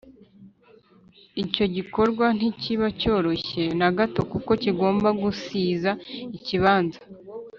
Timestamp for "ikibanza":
6.37-6.99